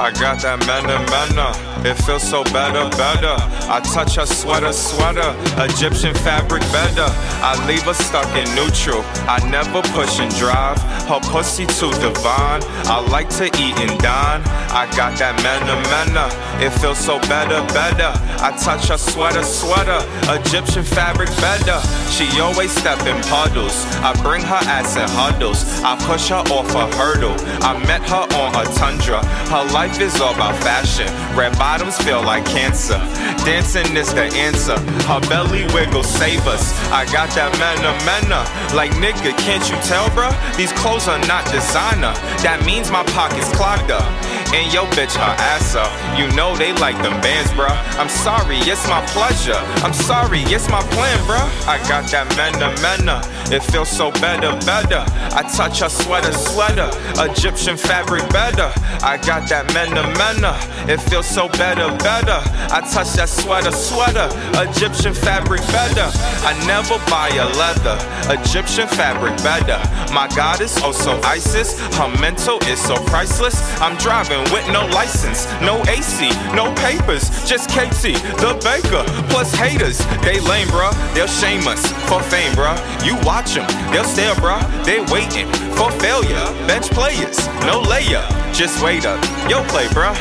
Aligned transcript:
I 0.00 0.10
got 0.12 0.40
that 0.40 0.64
manna 0.64 0.96
manna. 1.12 1.52
It 1.84 1.92
feels 2.08 2.22
so 2.22 2.42
better, 2.44 2.88
better. 2.96 3.36
I 3.68 3.80
touch 3.92 4.16
her 4.16 4.24
sweater, 4.24 4.72
sweater. 4.72 5.36
Egyptian 5.60 6.14
fabric 6.14 6.62
better. 6.72 7.04
I 7.44 7.52
leave 7.68 7.82
her 7.84 7.92
stuck 7.92 8.28
in 8.32 8.48
neutral. 8.56 9.04
I 9.28 9.44
never 9.50 9.82
push 9.92 10.18
and 10.18 10.32
drive. 10.40 10.80
Her 11.04 11.20
pussy 11.28 11.66
too 11.66 11.92
divine. 12.00 12.64
I 12.88 13.04
like 13.12 13.28
to 13.36 13.52
eat 13.60 13.76
and 13.76 13.92
dine. 14.00 14.40
I 14.72 14.88
got 14.96 15.20
that 15.20 15.36
manna 15.44 15.76
manna. 15.92 16.32
It 16.64 16.72
feels 16.80 16.96
so 16.96 17.20
better, 17.28 17.60
better. 17.76 18.16
I 18.40 18.56
touch 18.56 18.88
her 18.88 18.96
sweater, 18.96 19.42
sweater. 19.44 20.00
Egyptian 20.32 20.82
fabric 20.82 21.28
better. 21.44 21.76
She 22.08 22.24
always 22.40 22.72
step 22.72 23.04
in 23.04 23.20
puddles. 23.28 23.84
I 24.00 24.16
bring 24.24 24.40
her 24.48 24.64
ass 24.64 24.96
in 24.96 25.08
huddles. 25.12 25.60
I 25.84 26.00
push 26.08 26.28
her 26.32 26.40
off 26.56 26.72
a 26.72 26.88
hurdle. 26.96 27.36
I 27.60 27.76
met 27.84 28.00
her 28.08 28.24
on 28.40 28.56
a 28.56 28.64
tundra. 28.80 29.20
Her 29.52 29.64
life 29.72 29.89
is 29.98 30.20
all 30.20 30.34
about 30.34 30.56
fashion. 30.62 31.06
Red 31.36 31.56
bottoms 31.58 31.96
feel 31.98 32.22
like 32.22 32.44
cancer. 32.46 32.98
Dancing 33.44 33.96
is 33.96 34.12
the 34.14 34.24
answer. 34.36 34.78
Her 35.08 35.20
belly 35.28 35.64
wiggle 35.74 36.04
save 36.04 36.46
us. 36.46 36.72
I 36.90 37.04
got 37.12 37.30
that 37.34 37.50
manna 37.58 37.92
manna. 38.04 38.44
Like 38.74 38.92
nigga, 38.92 39.36
can't 39.38 39.64
you 39.68 39.76
tell, 39.88 40.08
bruh? 40.10 40.34
These 40.56 40.72
clothes 40.72 41.08
are 41.08 41.20
not 41.26 41.44
designer. 41.50 42.14
That 42.44 42.62
means 42.64 42.90
my 42.90 43.04
pockets 43.12 43.50
clogged 43.56 43.90
up. 43.90 44.06
And 44.52 44.72
yo 44.74 44.84
bitch 44.98 45.14
her 45.14 45.34
ass 45.38 45.76
up. 45.76 45.90
You 46.18 46.26
know 46.34 46.56
they 46.56 46.72
like 46.74 46.96
them 47.02 47.20
bands, 47.20 47.50
bruh. 47.52 47.70
I'm 48.00 48.08
sorry, 48.08 48.58
it's 48.58 48.86
my 48.88 49.00
pleasure. 49.06 49.54
I'm 49.84 49.92
sorry, 49.92 50.40
it's 50.50 50.68
my 50.68 50.82
plan, 50.90 51.18
bruh. 51.24 51.46
I 51.68 51.78
got 51.86 52.10
that 52.10 52.26
manna 52.36 52.74
mena. 52.82 53.22
It 53.54 53.62
feels 53.62 53.88
so 53.88 54.10
better, 54.18 54.50
better. 54.66 55.04
I 55.38 55.42
touch 55.54 55.80
her 55.80 55.88
sweater, 55.88 56.32
sweater. 56.32 56.90
Egyptian 57.30 57.76
fabric 57.76 58.28
better. 58.30 58.72
I 59.06 59.18
got 59.24 59.48
that 59.50 59.72
mena 59.72 60.02
mena. 60.18 60.58
It 60.90 60.98
feels 60.98 61.26
so 61.26 61.48
better, 61.50 61.86
better. 62.02 62.42
I 62.74 62.80
touch 62.90 63.12
that 63.14 63.28
sweater, 63.28 63.70
sweater. 63.70 64.26
Egyptian 64.66 65.14
fabric 65.14 65.60
better. 65.70 66.10
I 66.42 66.58
never 66.66 66.98
buy 67.06 67.28
a 67.38 67.46
leather. 67.54 67.96
Egyptian 68.34 68.88
fabric 68.88 69.36
better. 69.46 69.78
My 70.12 70.26
goddess, 70.34 70.74
oh 70.82 70.90
so 70.90 71.20
ISIS. 71.22 71.78
Her 71.96 72.08
mental 72.18 72.58
is 72.66 72.80
so 72.82 72.96
priceless. 73.06 73.56
I'm 73.80 73.96
driving 73.98 74.39
with 74.52 74.66
no 74.68 74.86
license, 74.88 75.46
no 75.60 75.82
AC, 75.86 76.30
no 76.54 76.72
papers. 76.74 77.28
Just 77.44 77.70
KT, 77.70 78.14
the 78.40 78.58
baker. 78.62 79.04
Plus 79.28 79.52
haters, 79.54 79.98
they 80.22 80.40
lame, 80.40 80.68
bruh. 80.68 80.94
They'll 81.14 81.26
shame 81.26 81.66
us 81.66 81.84
for 82.08 82.22
fame, 82.22 82.52
bruh. 82.52 82.78
You 83.04 83.16
watch 83.26 83.54
them, 83.54 83.66
they'll 83.92 84.04
stare, 84.04 84.34
bruh. 84.34 84.62
They 84.84 85.00
waiting 85.12 85.46
for 85.76 85.90
failure. 86.00 86.44
Bench 86.66 86.90
players, 86.90 87.38
no 87.66 87.82
layup. 87.82 88.28
Just 88.54 88.82
wait 88.82 89.06
up. 89.06 89.22
Yo 89.48 89.62
play, 89.64 89.86
bruh. 89.88 90.16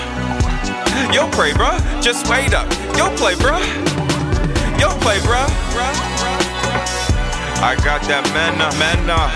Yo 1.14 1.30
pray, 1.32 1.52
bruh. 1.52 1.80
Just 2.02 2.30
wait 2.30 2.54
up. 2.54 2.70
Yo 2.98 3.10
play, 3.16 3.36
bruh. 3.36 3.64
Yo 4.80 4.90
play, 5.00 5.18
bruh. 5.20 5.50
I 7.62 7.76
got 7.84 8.02
that 8.04 8.24
manna, 8.34 8.70
manna. 8.80 9.30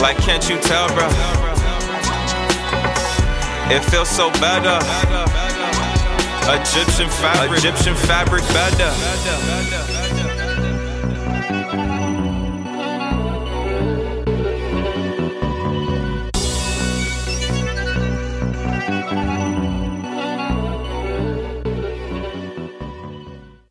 Like, 0.00 0.16
can't 0.18 0.48
you 0.48 0.58
tell, 0.60 0.88
bruh? 0.88 1.39
It 3.72 3.84
feels 3.84 4.08
so 4.08 4.30
better. 4.32 4.78
Egyptian 6.50 7.08
fabric, 7.08 7.58
Egyptian 7.58 7.94
fabric 7.94 8.42
better. 8.48 10.29